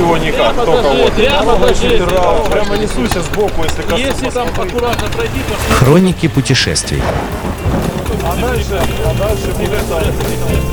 его 0.00 0.16
никак, 0.16 0.54
Прямо 0.54 0.64
только 0.64 0.88
вот. 0.88 1.12
прямо 1.12 1.56
прямо 2.50 2.76
несуся 2.76 3.20
сбоку, 3.22 3.64
если 3.64 3.82
коснусь. 3.82 4.00
Если 4.00 4.30
там 4.30 4.48
аккуратно 4.48 5.08
пройти, 5.08 5.40
то 5.48 5.74
Хроники 5.74 6.28
путешествий. 6.28 7.02
А 8.22 8.36
дальше, 8.36 8.80
а 9.04 9.14
дальше 9.14 9.46
будет. 9.58 10.69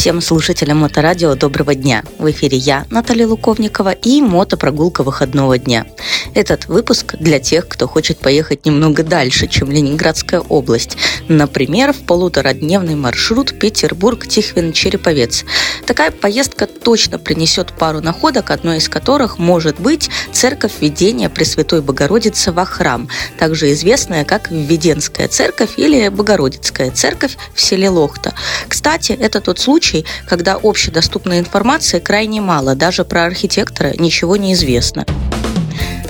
Всем 0.00 0.22
слушателям 0.22 0.78
Моторадио 0.78 1.34
доброго 1.34 1.74
дня. 1.74 2.04
В 2.18 2.30
эфире 2.30 2.56
я, 2.56 2.86
Наталья 2.88 3.26
Луковникова, 3.26 3.90
и 3.90 4.22
мотопрогулка 4.22 5.02
выходного 5.02 5.58
дня. 5.58 5.84
Этот 6.32 6.68
выпуск 6.68 7.16
для 7.20 7.38
тех, 7.38 7.68
кто 7.68 7.86
хочет 7.86 8.16
поехать 8.16 8.64
немного 8.64 9.02
дальше, 9.02 9.46
чем 9.46 9.70
Ленинградская 9.70 10.40
область. 10.40 10.96
Например, 11.28 11.92
в 11.92 11.98
полуторадневный 11.98 12.94
маршрут 12.94 13.58
Петербург-Тихвин-Череповец. 13.58 15.44
Такая 15.84 16.12
поездка 16.12 16.66
точно 16.66 17.18
принесет 17.18 17.74
пару 17.74 18.00
находок, 18.00 18.52
одной 18.52 18.78
из 18.78 18.88
которых 18.88 19.38
может 19.38 19.78
быть 19.80 20.08
церковь 20.32 20.72
Введения 20.80 21.28
Пресвятой 21.28 21.82
Богородицы 21.82 22.52
во 22.52 22.64
храм, 22.64 23.06
также 23.38 23.70
известная 23.72 24.24
как 24.24 24.50
Введенская 24.50 25.28
церковь 25.28 25.72
или 25.76 26.08
Богородицкая 26.08 26.90
церковь 26.90 27.36
в 27.54 27.60
селе 27.60 27.90
Лохта. 27.90 28.32
Кстати, 28.66 29.12
это 29.12 29.40
тот 29.40 29.58
случай, 29.58 29.89
когда 30.26 30.58
общедоступной 30.62 31.38
информации 31.38 31.98
крайне 31.98 32.40
мало, 32.40 32.74
даже 32.74 33.04
про 33.04 33.24
архитектора 33.24 33.92
ничего 33.98 34.36
не 34.36 34.52
известно. 34.54 35.04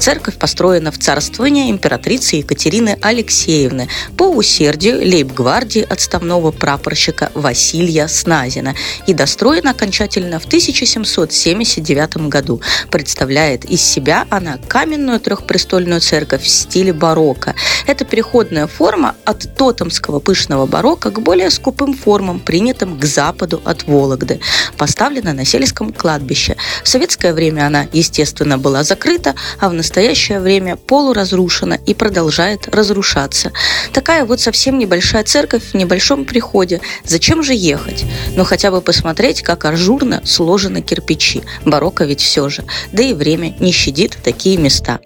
Церковь 0.01 0.39
построена 0.39 0.91
в 0.91 0.99
царствование 0.99 1.71
императрицы 1.71 2.37
Екатерины 2.37 2.97
Алексеевны 3.03 3.87
по 4.17 4.31
усердию 4.31 4.99
лейб-гвардии 4.99 5.83
отставного 5.83 6.53
прапорщика 6.53 7.31
Василия 7.35 8.09
Сназина 8.09 8.75
и 9.07 9.13
достроена 9.13 9.73
окончательно 9.73 10.41
в 10.41 10.47
1779 10.47 12.29
году. 12.29 12.63
Представляет 12.91 13.67
из 13.67 13.83
себя 13.83 14.27
она 14.31 14.59
каменную 14.69 15.21
трехпрестольную 15.21 16.01
церковь 16.01 16.45
в 16.45 16.49
стиле 16.49 16.95
барокко. 16.95 17.55
Это 17.87 18.07
переходная 18.07 18.69
форма 18.69 19.17
от 19.27 19.55
тотемского 19.55 20.19
пышного 20.19 20.65
барокко 20.65 21.11
к 21.11 21.21
более 21.21 21.51
скупым 21.51 21.93
формам, 21.93 22.41
принятым 22.41 22.99
к 22.99 23.05
западу 23.05 23.61
от 23.67 23.83
Вологды. 23.87 24.41
Поставлена 24.79 25.35
на 25.35 25.45
сельском 25.45 25.93
кладбище. 25.93 26.57
В 26.83 26.89
советское 26.89 27.35
время 27.35 27.67
она, 27.67 27.87
естественно, 27.93 28.57
была 28.57 28.83
закрыта, 28.83 29.35
а 29.59 29.69
в 29.69 29.75
настоящее 29.91 30.39
время 30.39 30.77
полуразрушена 30.77 31.77
и 31.85 31.95
продолжает 31.95 32.69
разрушаться. 32.69 33.51
Такая 33.93 34.25
вот 34.25 34.41
совсем 34.41 34.79
небольшая 34.79 35.25
церковь 35.25 35.73
в 35.73 35.75
небольшом 35.75 36.25
приходе. 36.25 36.81
Зачем 37.05 37.43
же 37.43 37.55
ехать? 37.55 38.05
Ну 38.37 38.45
хотя 38.45 38.71
бы 38.71 38.83
посмотреть, 38.83 39.43
как 39.43 39.65
ажурно 39.65 40.23
сложены 40.25 40.81
кирпичи. 40.81 41.43
Барокко 41.65 42.05
ведь 42.05 42.21
все 42.21 42.49
же. 42.49 42.63
Да 42.93 43.03
и 43.03 43.15
время 43.15 43.57
не 43.59 43.73
щадит 43.73 44.17
такие 44.23 44.59
места. 44.59 45.01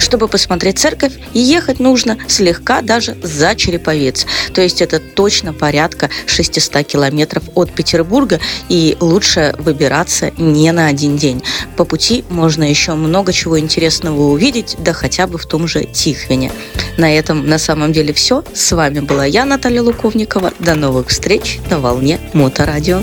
Чтобы 0.00 0.26
посмотреть 0.26 0.78
церковь, 0.78 1.12
ехать 1.34 1.78
нужно 1.78 2.18
слегка 2.26 2.80
даже 2.82 3.16
за 3.22 3.54
Череповец. 3.54 4.26
То 4.54 4.62
есть 4.62 4.80
это 4.82 4.98
точно 4.98 5.52
порядка 5.52 6.08
600 6.26 6.86
километров 6.86 7.44
от 7.54 7.70
Петербурга, 7.70 8.40
и 8.68 8.96
лучше 8.98 9.54
выбираться 9.58 10.32
не 10.38 10.72
на 10.72 10.86
один 10.86 11.16
день. 11.16 11.42
По 11.76 11.84
пути 11.84 12.24
можно 12.30 12.64
еще 12.64 12.94
много 12.94 13.32
чего 13.32 13.58
интересного 13.60 14.22
увидеть, 14.22 14.76
да 14.78 14.92
хотя 14.92 15.26
бы 15.26 15.38
в 15.38 15.46
том 15.46 15.68
же 15.68 15.84
Тихвине. 15.84 16.50
На 16.96 17.14
этом 17.14 17.46
на 17.46 17.58
самом 17.58 17.92
деле 17.92 18.12
все. 18.12 18.42
С 18.54 18.72
вами 18.72 19.00
была 19.00 19.26
я, 19.26 19.44
Наталья 19.44 19.82
Луковникова. 19.82 20.52
До 20.58 20.74
новых 20.74 21.08
встреч 21.08 21.58
на 21.70 21.78
волне 21.78 22.18
Моторадио. 22.32 23.02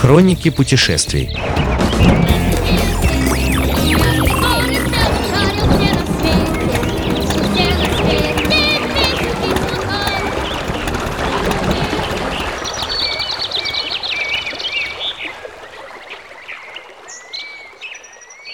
Хроники 0.00 0.50
путешествий. 0.50 1.36